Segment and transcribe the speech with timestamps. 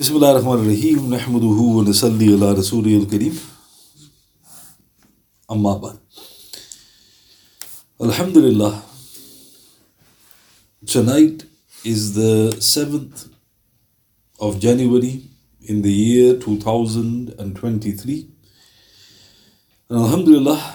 [0.00, 3.34] بسم الله الرحمن الرحيم نحمده ونصلي على رسوله الكريم
[5.50, 5.98] أما بعد
[8.00, 8.82] Alhamdulillah
[10.84, 11.44] Tonight
[11.84, 13.28] is the 7th
[14.40, 15.22] of January
[15.62, 18.28] in the year 2023
[19.90, 20.74] and Alhamdulillah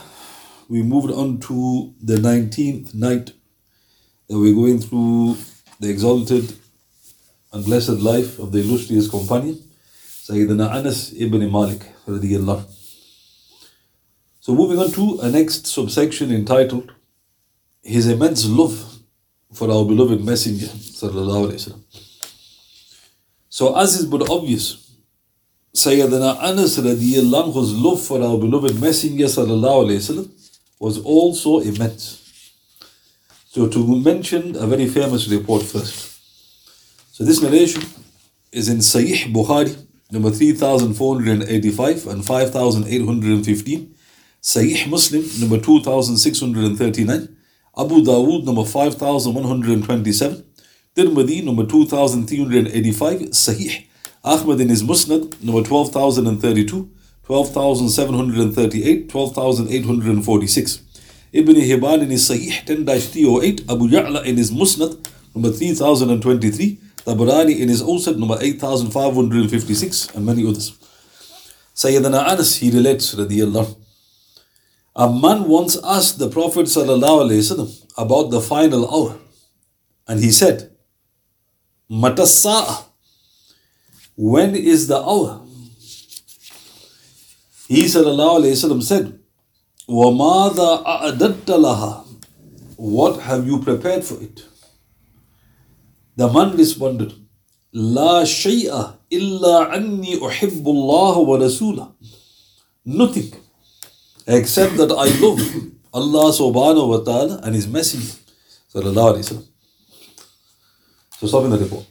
[0.70, 3.34] we moved on to the 19th night
[4.29, 5.36] that we're going through
[5.81, 6.54] the exalted
[7.55, 9.57] and blessed life of the illustrious companion,
[10.27, 11.83] Sayyidina Anas ibn Malik.
[14.41, 16.92] So, moving on to a next subsection entitled
[17.83, 18.98] His Immense Love
[19.52, 20.66] for Our Beloved Messenger.
[23.48, 24.97] So, as is but obvious,
[25.77, 30.28] Sayyidina Anas radiallahu love for our beloved Messenger wasallam
[30.80, 32.20] was also immense.
[33.50, 36.13] So, to mention a very famous report first.
[37.14, 37.84] So this narration
[38.50, 39.72] is in Sahih Bukhari,
[40.10, 43.94] number 3485 and 5815,
[44.42, 47.36] Sahih Muslim, number 2639,
[47.78, 50.42] Abu Dawood, number 5127,
[50.97, 53.86] Tirmidhi, number 2385, Sahih,
[54.24, 56.91] Ahmad in his Musnad, number 12032,
[57.28, 60.80] 12738, 12846.
[61.33, 64.98] Ibn Hibban in his Sahih 10-308, Abu Ya'la in his Musnad,
[65.33, 70.72] number 3023, Tabarani in his Awsat number 8556 and many others.
[71.74, 73.77] Sayyidina Anas, he relates, radiallahu
[74.96, 79.19] a man once asked the Prophet ﷺ about the final hour,
[80.06, 80.70] and he said,
[81.91, 82.84] Matasa'a,
[84.16, 85.44] when is the hour?
[87.66, 89.18] He ﷺ said,
[89.89, 92.06] "Wamada أَعْدَدْتَ
[92.77, 94.44] What have you prepared for it?
[96.17, 97.12] The man responded,
[97.73, 101.93] La shay'a illa anni uhibbu Allah wa rasulah.
[102.84, 103.33] Nothing
[104.27, 105.41] except that I love
[105.92, 108.19] Allah subhanahu wa ta'ala and His Messenger.
[108.73, 109.48] Sallallahu alayhi wasallam.
[111.19, 111.86] So stop in the report.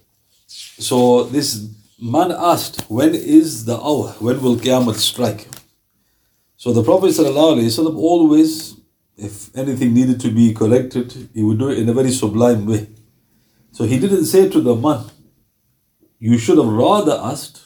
[0.48, 1.68] So this
[2.00, 4.16] man asked, when is the hour?
[4.20, 5.48] When will Qiyamah strike?
[6.58, 8.76] So the Prophet wasallam always,
[9.18, 12.88] if anything needed to be corrected, he would do it in a very sublime way.
[13.74, 15.06] So he didn't say to the man,
[16.20, 17.62] You should have rather asked,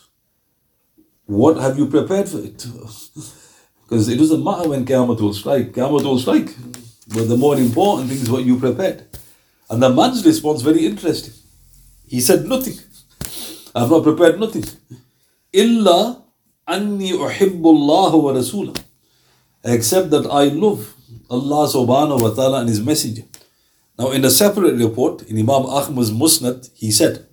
[1.25, 2.65] What have you prepared for it?
[3.83, 6.55] because it doesn't matter when Qiyamah will strike, Qiyamah will strike.
[7.09, 9.05] But the more important thing is what you prepared.
[9.69, 11.33] And the man's response very interesting.
[12.07, 12.77] He said, Nothing.
[13.75, 14.63] I have not prepared nothing.
[15.51, 16.23] Illa
[16.65, 18.81] anni uhibbullah wa rasulah.
[19.65, 20.93] Except that I love
[21.29, 23.23] Allah subhanahu wa ta'ala and His Messenger.
[23.97, 27.25] Now, in a separate report, in Imam Ahmad's Musnad, he said,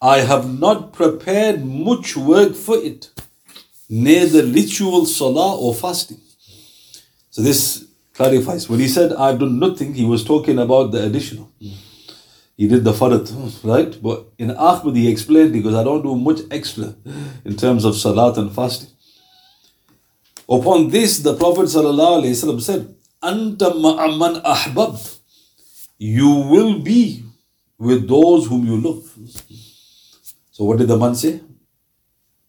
[0.00, 3.10] I have not prepared much work for it,
[3.88, 6.20] neither ritual salah or fasting.
[7.30, 8.68] So, this clarifies.
[8.68, 11.50] When he said, I've done nothing, he was talking about the additional.
[12.56, 13.28] He did the farad,
[13.64, 14.00] right?
[14.00, 16.94] But in Ahmad, he explained because I don't do much extra
[17.44, 18.90] in terms of salat and fasting.
[20.48, 25.18] Upon this, the Prophet ﷺ said, Anta ma'aman ahbabt
[25.97, 27.23] you will be
[27.77, 29.03] with those whom you love.
[30.51, 31.41] So, what did the man say?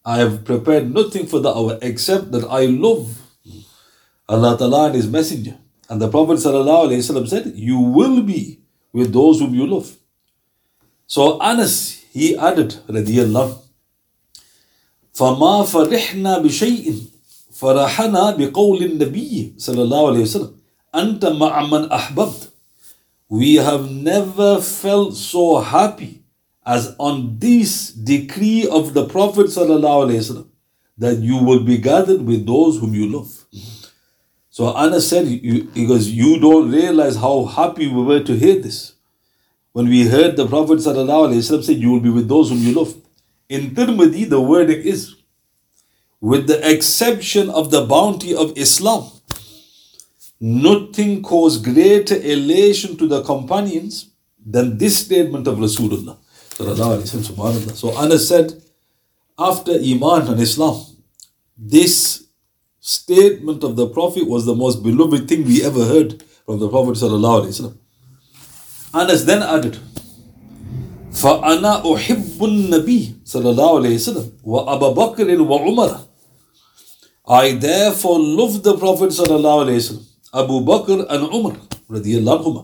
[0.03, 3.21] I have prepared nothing for the hour except that I love
[4.27, 5.57] Allah Ta'ala and His Messenger.
[5.89, 8.61] And the Prophet ﷺ said, You will be
[8.93, 9.95] with those whom you love.
[11.05, 13.57] So, Anas, he added, radiyallahu,
[15.13, 16.95] فما فرحنا بشيء
[17.51, 20.51] فرحنا بقول النبي صلى الله عليه وسلم
[20.95, 22.44] أنت مع من أحببت
[23.28, 26.22] we have never felt so happy
[26.64, 30.46] as on this decree of the Prophet ﷺ,
[30.98, 33.44] that you will be gathered with those whom you love.
[34.50, 35.26] So Anas said,
[35.74, 38.94] because you don't realize how happy we were to hear this.
[39.72, 42.94] When we heard the Prophet ﷺ say, you will be with those whom you love.
[43.48, 45.14] In Tirmidhi, the wording is,
[46.20, 49.10] with the exception of the bounty of Islam,
[50.39, 54.09] Nothing caused greater elation to the companions
[54.43, 56.17] than this statement of Rasulullah.
[57.75, 58.61] So Anas said,
[59.37, 60.83] after Iman and Islam,
[61.57, 62.25] this
[62.79, 67.01] statement of the Prophet was the most beloved thing we ever heard from the Prophet.
[68.93, 69.77] Anas then added,
[71.11, 75.99] فأنا أحب النبي صلى الله عليه وسلم وأبا بكر وعمر
[77.27, 80.03] I therefore love the Prophet صلى الله عليه وسلم
[80.34, 81.56] Abu Bakr and Umar
[81.90, 82.62] radiallahu anhuma.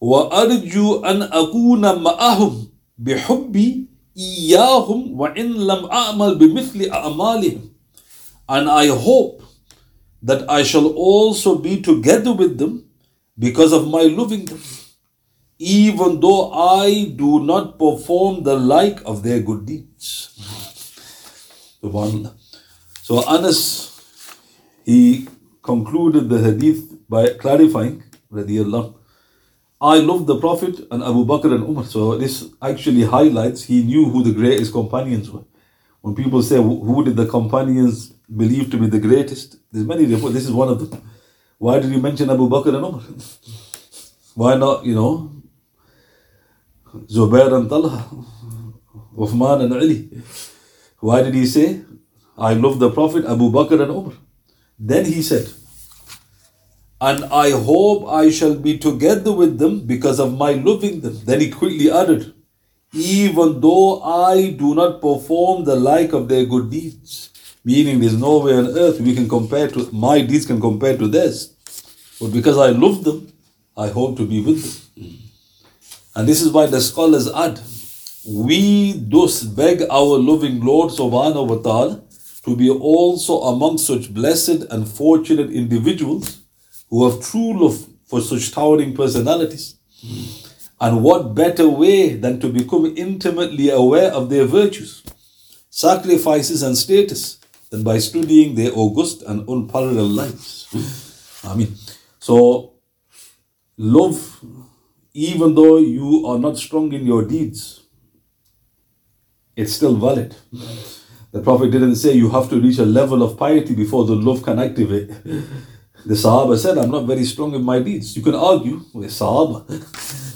[0.00, 2.68] وأرجو أن أكون معهم
[2.98, 3.86] بحبي
[4.16, 7.60] إياهم وإن لم أعمل بمثل أعمالهم
[8.48, 9.42] and I hope
[10.22, 12.84] that I shall also be together with them
[13.38, 14.60] because of my loving them,
[15.58, 20.34] even though I do not perform the like of their good deeds.
[23.02, 24.02] So Anas,
[24.84, 25.28] he
[25.62, 28.02] concluded the hadith by clarifying,
[28.32, 28.94] radiallahu,
[29.80, 31.84] I love the Prophet and Abu Bakr and Umar.
[31.84, 35.44] So this actually highlights he knew who the greatest companions were.
[36.02, 39.56] When people say who did the companions believe to be the greatest.
[39.72, 40.34] There's many reports.
[40.34, 41.02] This is one of them.
[41.58, 43.02] Why did he mention Abu Bakr and Umar?
[44.34, 45.42] Why not, you know,
[47.06, 48.08] Zubair and Talha,
[49.16, 50.10] Uthman and Ali?
[51.00, 51.82] Why did he say,
[52.36, 54.14] I love the Prophet, Abu Bakr and Umar?
[54.80, 55.46] Then he said,
[57.02, 61.18] and I hope I shall be together with them because of my loving them.
[61.24, 62.32] Then he quickly added,
[62.94, 67.30] even though I do not perform the like of their good deeds.
[67.62, 71.06] Meaning there's no way on earth we can compare to my deeds can compare to
[71.08, 71.54] theirs.
[72.18, 73.32] But because I love them,
[73.76, 74.62] I hope to be with
[74.96, 75.06] them.
[76.14, 77.60] And this is why the scholars add,
[78.26, 82.02] we thus beg our loving Lord subhanahu wa ta'ala
[82.44, 86.40] to be also among such blessed and fortunate individuals
[86.88, 89.76] who have true love for such towering personalities.
[90.80, 95.02] And what better way than to become intimately aware of their virtues,
[95.68, 97.38] sacrifices, and status
[97.70, 100.66] than by studying their august and unparalleled lives.
[101.44, 101.74] I mean,
[102.18, 102.74] so
[103.76, 104.44] love,
[105.12, 107.82] even though you are not strong in your deeds,
[109.54, 110.34] it's still valid.
[111.32, 114.42] The Prophet didn't say you have to reach a level of piety before the love
[114.42, 115.08] can activate.
[116.06, 118.16] The Sahaba said, I'm not very strong in my deeds.
[118.16, 119.68] You can argue with Sahaba.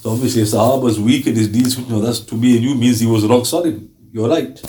[0.02, 1.78] So obviously, if Sahaba is weak in his deeds.
[1.78, 3.88] You know, that's to me and you means he was rock solid.
[4.12, 4.60] You're right.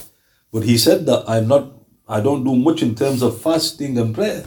[0.51, 1.74] But he said that I'm not
[2.07, 4.45] I don't do much in terms of fasting and prayer.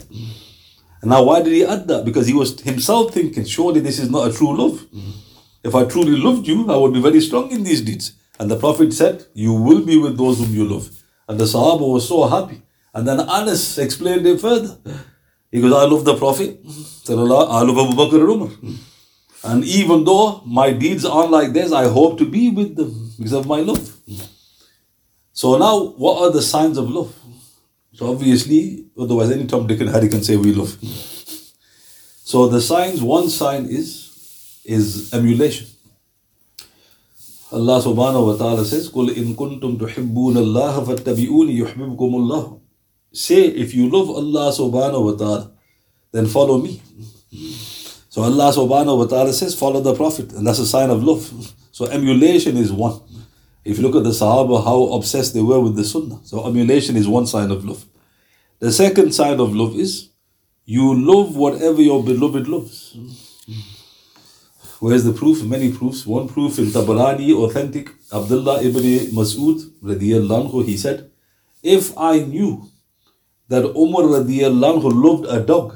[1.01, 2.05] And now, why did he add that?
[2.05, 4.85] Because he was himself thinking, surely this is not a true love.
[5.63, 8.13] If I truly loved you, I would be very strong in these deeds.
[8.39, 10.89] And the Prophet said, You will be with those whom you love.
[11.29, 12.61] And the Sahaba was so happy.
[12.93, 14.75] And then Anas explained it further.
[15.51, 16.59] He goes, I love the Prophet.
[17.07, 18.49] I love Abu Bakr and Umar.
[19.43, 23.33] And even though my deeds aren't like this, I hope to be with them because
[23.33, 23.95] of my love.
[25.31, 27.15] So now, what are the signs of love?
[27.93, 30.75] So obviously, otherwise any Tom, Dick and Harry can say we love.
[32.23, 34.09] So the signs, one sign is
[34.65, 35.67] is emulation.
[37.51, 42.59] Allah subhanahu wa ta'ala says, Kul in kuntum tuhibbun Allah fattabi'uni yuhibbukum Allah.
[43.11, 45.51] Say, if you love Allah subhanahu wa ta'ala,
[46.11, 46.81] then follow me.
[48.09, 50.33] So Allah subhanahu wa ta'ala says, follow the Prophet.
[50.33, 51.31] And that's a sign of love.
[51.71, 53.01] So emulation is one.
[53.65, 56.19] If you look at the Sahaba, how obsessed they were with the Sunnah.
[56.23, 57.85] So emulation is one sign of love.
[58.59, 60.09] The second sign of love is
[60.65, 62.97] you love whatever your beloved loves.
[64.79, 65.43] Where's the proof?
[65.43, 66.05] Many proofs.
[66.05, 67.89] One proof in Tabarani, authentic.
[68.13, 68.81] Abdullah ibn
[69.13, 71.11] Mas'ud, anhu, he said,
[71.61, 72.69] If I knew
[73.49, 75.75] that Umar anhu loved a dog,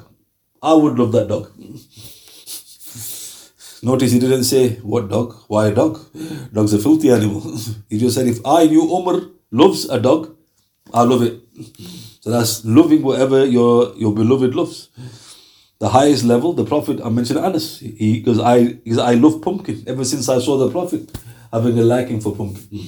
[0.61, 1.51] I would love that dog.
[3.83, 5.35] Notice he didn't say, What dog?
[5.47, 5.99] Why a dog?
[6.53, 7.41] Dog's a filthy animal.
[7.89, 9.21] he just said, If I knew Umar
[9.51, 10.33] loves a dog,
[10.93, 11.41] I love it.
[12.23, 14.87] So that's loving whatever your, your beloved loves.
[15.83, 19.83] The highest level, the Prophet, I mentioned Anas, he because I because I love pumpkin
[19.85, 21.11] ever since I saw the Prophet
[21.51, 22.63] having a liking for pumpkin.
[22.71, 22.87] Hmm.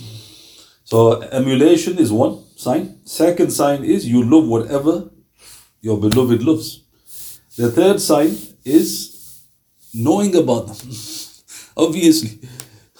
[0.85, 3.05] So emulation is one sign.
[3.05, 5.09] Second sign is you love whatever
[5.81, 6.83] your beloved loves.
[7.57, 9.41] The third sign is
[9.93, 10.95] knowing about them.
[11.75, 12.47] Obviously,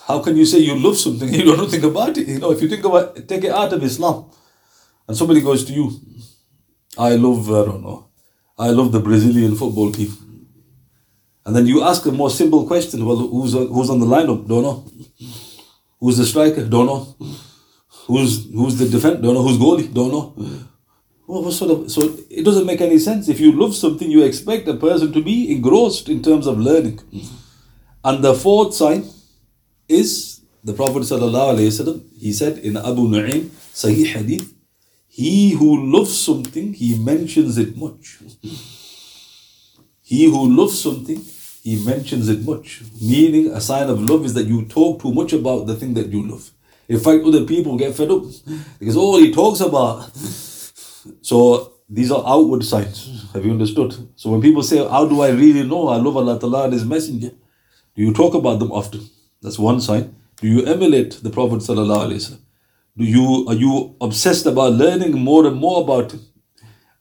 [0.08, 2.28] how can you say you love something and you don't think about it?
[2.28, 4.25] You know, if you think about take it out of Islam,
[5.08, 5.90] and somebody goes to you,
[6.98, 8.10] I love I don't know,
[8.58, 10.12] I love the Brazilian football team,
[11.46, 13.06] and then you ask a more simple question.
[13.06, 14.48] Well, who's who's on the lineup?
[14.48, 14.86] Don't know.
[16.00, 16.66] Who's the striker?
[16.66, 17.16] Don't know.
[18.08, 19.22] Who's who's the defender?
[19.22, 19.44] Don't know.
[19.44, 19.94] Who's goalie?
[19.94, 20.34] Don't know.
[21.28, 23.28] Well, what sort of, so it doesn't make any sense.
[23.28, 27.00] If you love something, you expect a person to be engrossed in terms of learning.
[28.04, 29.10] And the fourth sign
[29.90, 34.54] is the Prophet ﷺ, he said in Abu Nu'aym, Sahih Hadith,
[35.15, 38.19] he who loves something, he mentions it much.
[40.01, 41.24] He who loves something,
[41.63, 42.81] he mentions it much.
[43.01, 46.07] Meaning, a sign of love is that you talk too much about the thing that
[46.07, 46.51] you love.
[46.89, 48.24] In fact, other people get fed up
[48.77, 50.12] because all he talks about
[51.22, 53.25] so these are outward signs.
[53.34, 53.95] Have you understood?
[54.17, 56.84] So when people say, How do I really know I love Allah Ta'ala and His
[56.84, 57.29] Messenger?
[57.95, 59.10] Do you talk about them often?
[59.41, 60.13] That's one sign.
[60.41, 61.62] Do you emulate the Prophet?
[62.97, 66.21] Do you are you obsessed about learning more and more about him?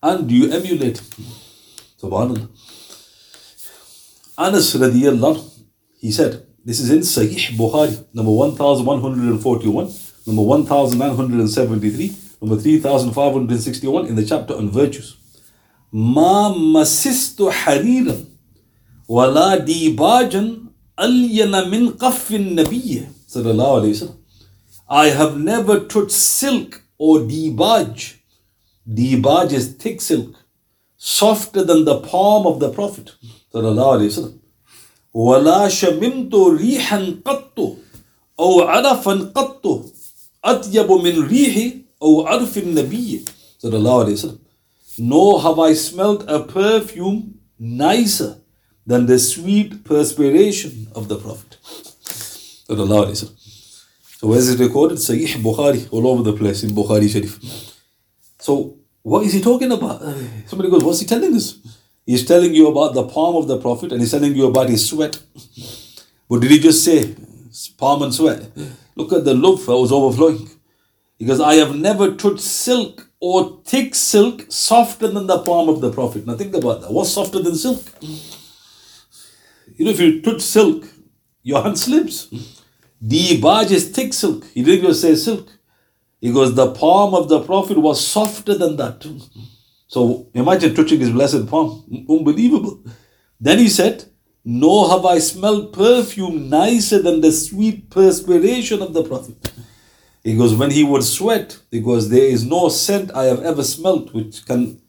[0.01, 1.25] And do you emulate him?
[2.01, 2.47] Subhanallah.
[4.37, 5.43] Anas radiallahu,
[5.99, 9.91] he said, this is in Sahih Bukhari, number 1141,
[10.27, 15.15] number 1973, number 3561 in the chapter on virtues.
[15.93, 18.15] ما مسست حريرا
[19.07, 20.57] ولا ديباجا
[20.99, 24.15] ألين من قف النبي صلى الله عليه وسلم
[24.89, 28.15] I have never touched silk or dibaj.
[28.87, 30.33] Dibaj is thick silk,
[30.97, 33.11] softer than the palm of the Prophet.
[35.13, 37.59] ولا شممت ريحا قط
[38.39, 39.85] أو عرفا قط
[40.43, 43.25] أطيب من ريح أو عرف النبي
[43.59, 44.39] صلى الله عليه وسلم.
[44.99, 48.37] Nor have I smelled a perfume nicer
[48.85, 51.57] than the sweet perspiration of the Prophet.
[52.69, 53.35] صلى الله عليه وسلم.
[54.16, 54.98] so where is it recorded?
[54.98, 57.38] Sahih Bukhari, all over the place in Bukhari Sharif.
[58.38, 60.00] So what is he talking about?
[60.46, 61.58] Somebody goes, what's he telling us?
[62.06, 64.88] He's telling you about the palm of the Prophet and he's telling you about his
[64.88, 65.18] sweat.
[66.28, 67.14] What did he just say
[67.78, 68.50] palm and sweat?
[68.96, 70.48] Look at the love that was overflowing.
[71.18, 75.90] Because I have never touched silk or thick silk softer than the palm of the
[75.92, 76.26] Prophet.
[76.26, 76.92] Now think about that.
[76.92, 77.82] What's softer than silk?
[79.76, 80.84] You know, if you touch silk,
[81.42, 82.28] your hand slips.
[83.02, 84.44] Dibaj is thick silk.
[84.54, 85.48] He didn't say silk.
[86.20, 89.06] He goes, the palm of the Prophet was softer than that.
[89.88, 91.84] So imagine touching his blessed palm.
[92.08, 92.82] Unbelievable.
[93.40, 94.04] Then he said,
[94.44, 99.52] Nor have I smelled perfume nicer than the sweet perspiration of the Prophet.
[100.22, 103.62] He goes, When he would sweat, he goes, There is no scent I have ever
[103.62, 104.80] smelt which can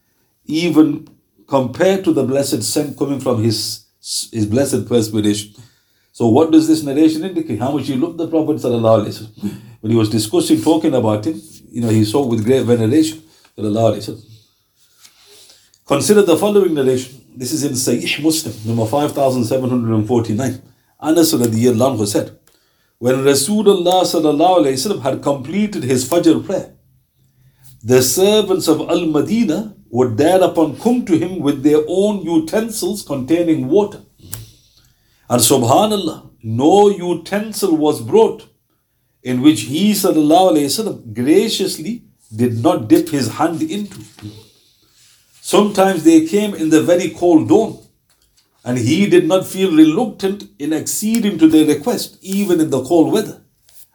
[0.46, 1.08] even
[1.48, 3.86] compare to the blessed scent coming from his,
[4.32, 5.54] his blessed perspiration.
[6.18, 7.60] So what does this narration indicate?
[7.60, 8.64] How much he loved the Prophet
[9.82, 13.22] when he was discussing, talking about him, you know, he saw with great veneration.
[15.86, 17.22] Consider the following narration.
[17.36, 20.62] This is in Sahih Muslim, number 5749.
[21.02, 22.40] Anas radiallahu said,
[22.98, 26.76] when Rasulullah had completed his Fajr prayer,
[27.84, 33.68] the servants of Al Madinah would thereupon come to him with their own utensils containing
[33.68, 34.05] water.
[35.29, 38.49] And subhanallah, no utensil was brought
[39.23, 44.01] in which he وسلم, graciously did not dip his hand into.
[45.41, 47.79] Sometimes they came in the very cold dawn,
[48.65, 53.13] and he did not feel reluctant in acceding to their request, even in the cold
[53.13, 53.41] weather,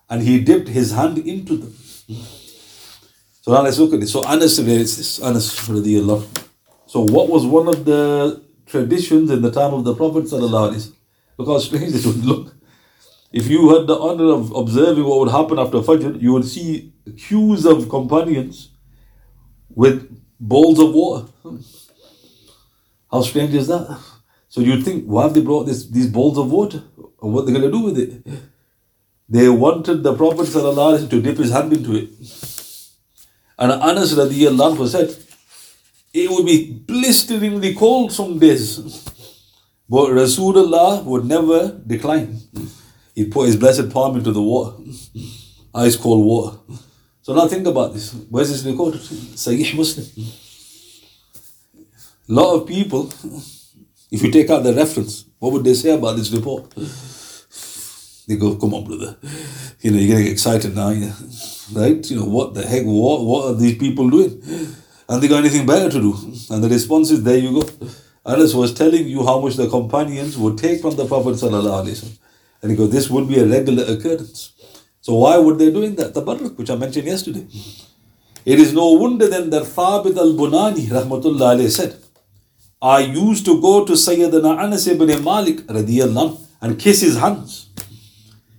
[0.09, 1.75] and he dipped his hand into them.
[3.41, 4.11] So now let's look at this.
[4.11, 5.21] So Anas relates this.
[5.21, 6.25] Anas radiallahu.
[6.87, 10.91] So what was one of the traditions in the time of the Prophet sallallahu alaihi
[10.91, 10.98] Look
[11.46, 12.54] How strange it would look.
[13.32, 16.92] If you had the honor of observing what would happen after Fajr, you would see
[17.16, 18.70] queues of companions
[19.68, 21.28] with bowls of water.
[23.10, 23.98] How strange is that?
[24.48, 26.82] So you'd think, why have they brought this, these bowls of water?
[27.22, 28.26] And what they're going to do with it?
[29.28, 32.10] They wanted the Prophet to dip his hand into it.
[33.58, 35.16] And Anas radiallahu said,
[36.12, 39.08] it would be blisteringly cold some days.
[39.90, 42.38] But Rasulullah would never decline.
[43.16, 44.76] He'd put his blessed palm into the water,
[45.74, 46.58] ice cold water.
[47.22, 48.14] So now think about this.
[48.30, 49.00] Where's this recorded?
[49.00, 50.06] Sahih Muslim.
[52.28, 53.12] A lot of people,
[54.12, 56.70] if you take out the reference, what would they say about this report?
[58.28, 59.16] They go, come on, brother.
[59.80, 60.90] You know, you're getting excited now,
[61.72, 62.08] right?
[62.08, 64.40] You know, what the heck, what, what are these people doing?
[65.08, 66.14] And they got anything better to do?
[66.48, 67.68] And the response is, there you go.
[68.24, 71.42] Anas was telling you how much the companions would take from the Prophet
[72.62, 74.52] And he goes, this would be a regular occurrence.
[75.00, 76.12] So why would they doing that?
[76.12, 77.46] The Tabarruk, which I mentioned yesterday.
[78.44, 81.96] It is no wonder then that Thabit al-Bunani rahmatullah said,
[82.82, 87.68] I used to go to Sayyidina Anas ibn Malik radiyallahu and kiss his hands.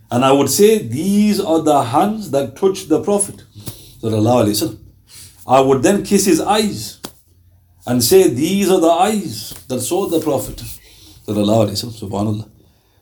[0.10, 3.44] And I would say, these are the hands that touched the Prophet.
[5.48, 7.01] I would then kiss his eyes
[7.86, 10.58] and say, These are the eyes that saw the Prophet.
[11.28, 12.50] Subhanallah.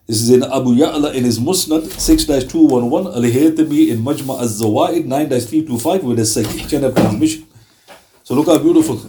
[0.08, 4.48] This is in Abu Ya'la in his Musnad 6 211, Al Haythami in Majma al
[4.48, 7.46] Zawaid 9 325 with a Sahih chain of transmission.
[8.24, 9.00] So look how beautiful.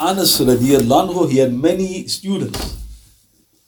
[0.00, 2.76] Anas radiallahu, he had many students,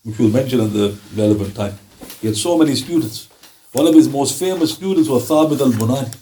[0.03, 1.79] which we'll mention at the relevant time.
[2.21, 3.29] He had so many students.
[3.73, 6.15] One of his most famous students was Thabit al Bunani,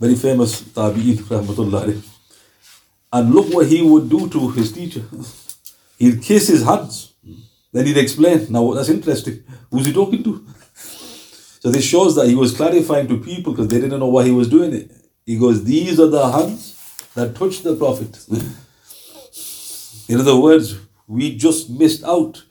[0.00, 2.13] very famous Tabi'in, rahmatullah
[3.14, 5.02] and look what he would do to his teacher.
[5.98, 7.12] He'd kiss his hands.
[7.72, 8.46] Then he'd explain.
[8.50, 9.42] Now that's interesting.
[9.70, 10.44] Who's he talking to?
[11.64, 14.30] So this shows that he was clarifying to people because they didn't know why he
[14.30, 14.90] was doing it.
[15.24, 16.62] He goes, These are the hands
[17.14, 18.18] that touched the Prophet.
[20.10, 22.44] In other words, we just missed out.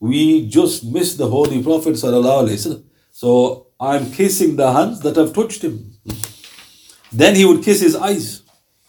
[0.00, 1.98] We just missed the Holy Prophet.
[3.10, 5.98] So I'm kissing the hands that have touched him.
[7.12, 8.43] Then he would kiss his eyes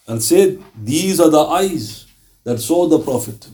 [0.08, 2.06] and said, These are the eyes
[2.44, 3.48] that saw the Prophet.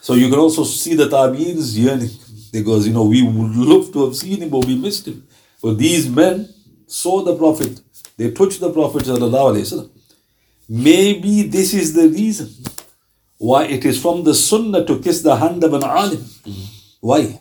[0.00, 2.10] So you can also see the Tabi'ins yearning
[2.52, 5.26] because you know we would love to have seen him, but we missed him.
[5.62, 6.48] But these men
[6.86, 7.80] saw the Prophet,
[8.16, 9.06] they touched the Prophet.
[10.68, 12.48] Maybe this is the reason
[13.38, 16.24] why it is from the Sunnah to kiss the hand of an alim.
[17.00, 17.40] Why?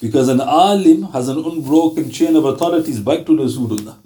[0.00, 3.96] Because an alim has an unbroken chain of authorities back to Rasulullah.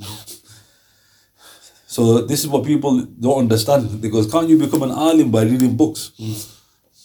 [1.90, 4.00] So this is what people don't understand.
[4.00, 6.12] Because can't you become an alim by reading books?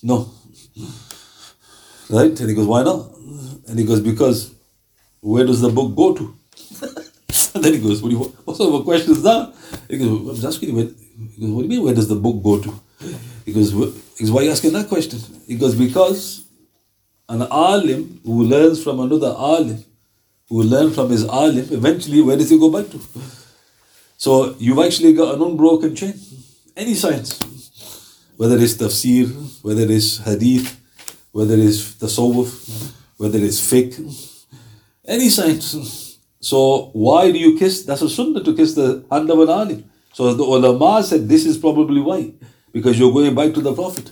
[0.03, 0.29] No.
[2.07, 2.39] Right?
[2.39, 3.09] And he goes, why not?
[3.67, 4.53] And he goes, because
[5.21, 6.35] where does the book go to?
[7.55, 9.55] and then he goes, what, you, what sort of a question is that?
[9.89, 10.95] He goes, I'm just asking you,
[11.33, 12.79] he goes, what do you mean, where does the book go to?
[13.43, 15.19] He goes, he goes, why are you asking that question?
[15.47, 16.45] He goes, because
[17.27, 19.83] an alim who learns from another alim,
[20.47, 22.99] who learns from his alim, eventually where does he go back to?
[24.25, 26.15] So you've actually got an unbroken chain.
[26.75, 27.37] Any science,
[28.35, 29.27] whether it's tafsir,
[29.61, 30.65] whether it's hadith,
[31.31, 32.49] whether it's tasawwuf,
[33.17, 33.93] whether it's fiqh,
[35.07, 36.17] any science.
[36.39, 37.83] So why do you kiss?
[37.85, 39.83] That's a sunnah to kiss the hand of an alim.
[40.11, 42.33] So the ulama said this is probably why.
[42.71, 44.11] Because you're going back to the Prophet.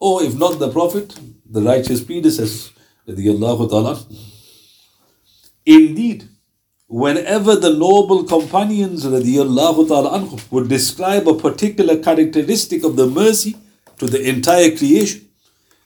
[0.00, 1.16] Or oh, if not the Prophet,
[1.48, 2.72] the righteous predecessors.
[5.64, 6.28] Indeed,
[6.88, 9.06] whenever the noble companions
[10.50, 13.56] would describe a particular characteristic of the mercy
[13.98, 15.28] to the entire creation,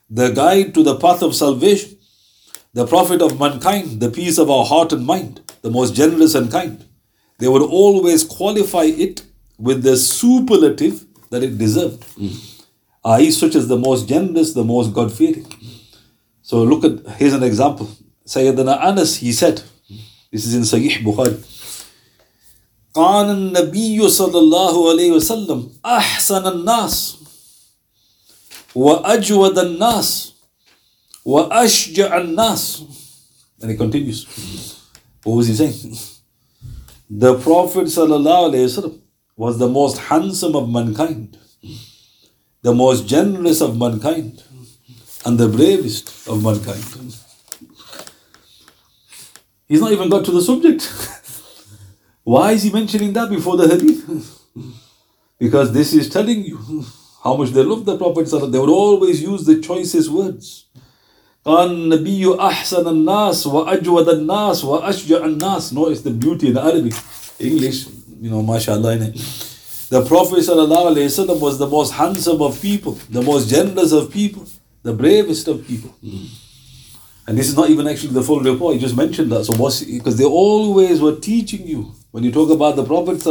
[0.08, 1.98] the guide to the path of salvation,
[2.72, 6.50] the prophet of mankind, the peace of our heart and mind, the most generous and
[6.50, 6.84] kind,
[7.38, 9.22] they would always qualify it
[9.58, 12.02] with the superlative that it deserved.
[12.16, 13.18] Mm.
[13.18, 15.46] He's such as the most generous, the most God fearing.
[16.42, 17.90] So look at, here's an example.
[18.26, 19.62] Sayyidina Anas, he said,
[20.32, 21.36] this is in Sahih Bukhari.
[22.94, 27.16] كان النبي صلى الله عليه وسلم أحسن الناس
[28.74, 30.32] وأجود الناس
[31.24, 32.82] وأشجع الناس
[33.62, 34.26] and he continues
[35.24, 35.96] what was he saying
[37.08, 38.92] the prophet صلى الله عليه وسلم
[39.36, 41.38] was the most handsome of mankind
[42.62, 44.42] the most generous of mankind
[45.24, 47.16] and the bravest of mankind
[49.71, 50.91] he's not even got to the subject
[52.23, 54.37] why is he mentioning that before the hadith
[55.39, 56.85] because this is telling you
[57.23, 58.25] how much they love the Prophet.
[58.51, 60.65] They would always use the choicest words.
[61.45, 65.73] قال النبي أحسن الناس وأجود الناس وأشجع الناس.
[65.73, 66.93] Notice the beauty in Arabic.
[67.39, 67.87] English,
[68.21, 68.97] you know, mashallah.
[69.89, 74.45] The Prophet ﷺ was the most handsome of people, the most generous of people,
[74.83, 75.93] the bravest of people.
[77.26, 79.44] And this is not even actually the full report, he just mentioned that.
[79.44, 83.22] So, because they always were teaching you, when you talk about the Prophet,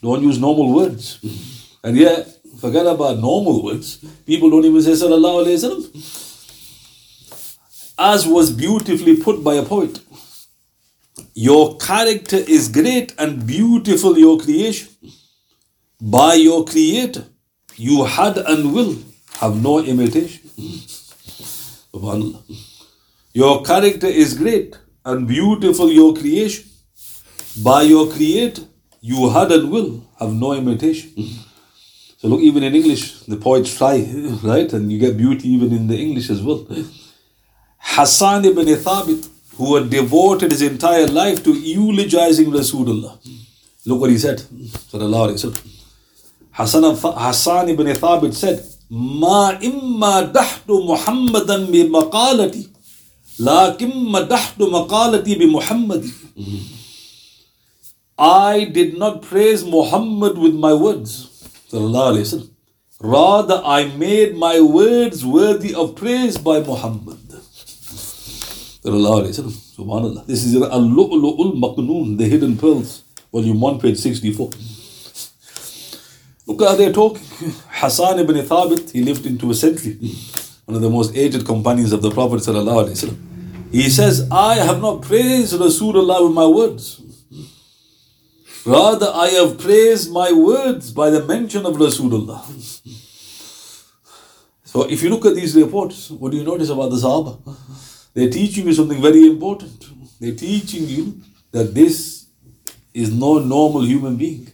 [0.00, 1.18] don't use normal words.
[1.84, 3.98] And yet, Forget about normal words.
[4.26, 5.84] People don't even say Sallallahu Alaihi Wasallam.
[7.96, 10.00] As was beautifully put by a poet.
[11.34, 14.88] Your character is great and beautiful, your creation.
[16.00, 17.26] By your creator,
[17.76, 18.96] you had and will
[19.36, 20.50] have no imitation.
[21.94, 22.42] SubhanAllah.
[23.37, 26.65] Your character is great and beautiful, your creation.
[27.63, 28.63] By your creator,
[29.01, 31.11] you had and will have no imitation.
[32.19, 34.07] So look, even in English, the poets try,
[34.43, 34.71] right?
[34.71, 36.65] And you get beauty even in the English as well.
[37.77, 43.17] Hassan ibn Thabit, who had devoted his entire life to eulogizing Rasulullah.
[43.85, 44.41] Look what he said.
[46.51, 52.69] Hassan, Hassan ibn Thabit said, ما إما دحت محمدا بمقالتي
[53.39, 56.05] لكن مدحت مقالتي بمحمد
[58.19, 61.29] I did not praise Muhammad with my words.
[63.01, 67.17] Rather, I made my words worthy of praise by Muhammad.
[68.83, 70.25] Subhanallah.
[70.27, 74.51] This is Al-Lu'lu'ul Maqnoon, The Hidden Pearls, volume 1, page 64.
[76.45, 77.23] Look how they're talking.
[77.69, 79.97] Hassan ibn Thabit, he lived into a century,
[80.65, 82.43] one of the most aged companions of the Prophet.
[83.70, 87.02] He says, I have not praised Rasulullah with my words.
[88.64, 92.42] Rather, I have praised my words by the mention of Rasulullah.
[94.64, 97.38] So, if you look at these reports, what do you notice about the Sahaba?
[98.14, 99.86] They're teaching you something very important.
[100.20, 102.26] They're teaching you that this
[102.92, 104.50] is no normal human being.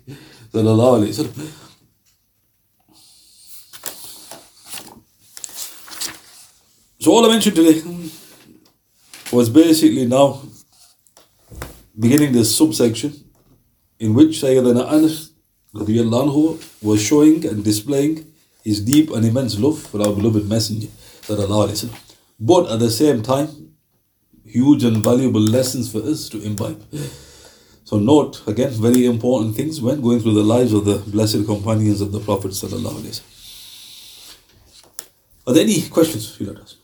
[7.01, 7.83] So all I mentioned today
[9.35, 10.41] was basically now
[11.99, 13.13] beginning this subsection
[13.99, 15.33] in which Sayyidina Anas
[15.75, 16.45] anhu,
[16.83, 20.89] was showing and displaying his deep and immense love for our beloved Messenger.
[22.39, 23.49] But at the same time,
[24.45, 26.81] huge and valuable lessons for us to imbibe.
[27.85, 32.01] So note again very important things when going through the lives of the blessed companions
[32.01, 32.53] of the Prophet.
[35.47, 36.77] Are there any questions you let us?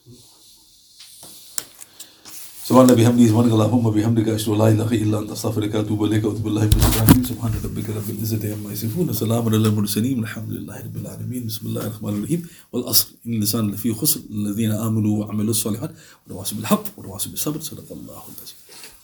[2.70, 6.42] سبحان بحمده سبحانك اللهم وبحمدك أشهد أن لا إله إلا أنت أستغفرك وأتوب إليك وأتوب
[6.42, 10.96] بالله من الشيطان سبحان ربك رب العزة عما يصفون وسلام على المرسلين الحمد لله رب
[11.02, 11.46] العالمين.
[11.46, 12.46] بسم الله الرحمن الرحيم.
[12.72, 15.90] والأصل إن الإنسان لفي خسر الذين آمنوا وعملوا الصالحات
[16.26, 18.59] وتواصوا بالحق وتواصوا بالصبر صدق الله العظيم.